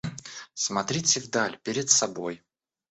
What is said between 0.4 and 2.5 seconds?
Смотрите в даль перед собой.